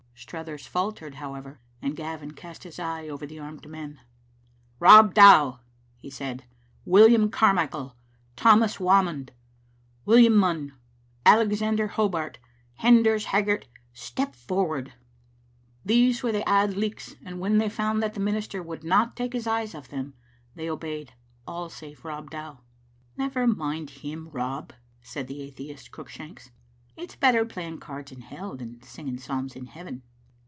Struthers 0.13 0.67
faltered, 0.67 1.15
however, 1.15 1.59
and 1.81 1.95
Gavin 1.95 2.33
cast 2.33 2.61
his 2.63 2.77
eye 2.77 3.09
over 3.09 3.25
the 3.25 3.39
armed 3.39 3.67
men. 3.67 4.01
"Rob 4.79 5.15
Dow," 5.15 5.61
he 5.95 6.11
said, 6.11 6.43
"William 6.85 7.31
Carmichael, 7.31 7.95
Thomas 8.35 8.79
Whamond, 8.79 9.31
William 10.05 10.35
Munn, 10.35 10.73
Alexander 11.25 11.87
Hobart, 11.87 12.37
Renders 12.83 13.25
Haggart, 13.25 13.67
step 13.93 14.35
forward." 14.35 14.93
These 15.83 16.21
were 16.21 16.43
Auld 16.47 16.77
Lichts, 16.77 17.15
and 17.25 17.39
when 17.39 17.57
they 17.57 17.67
found 17.67 18.03
that 18.03 18.13
the 18.13 18.19
minister 18.19 18.61
would 18.61 18.83
not 18.83 19.15
take 19.15 19.33
his 19.33 19.47
eyes 19.47 19.73
off 19.73 19.87
them, 19.87 20.13
they 20.53 20.69
obeyed, 20.69 21.13
all 21.47 21.67
save 21.67 22.05
Rob 22.05 22.29
Dow. 22.29 22.59
"Never 23.17 23.47
mind 23.47 23.89
him, 23.89 24.29
Rob," 24.29 24.71
said 25.01 25.25
the 25.25 25.41
atheist, 25.41 25.89
Cruick 25.89 26.09
shanks," 26.09 26.51
it's 26.95 27.15
better 27.15 27.43
playing 27.43 27.79
cards 27.79 28.11
in 28.11 28.21
hell 28.21 28.55
than 28.55 28.79
singing 28.83 29.17
psalms 29.17 29.55
in 29.55 29.65
heaven. 29.65 30.03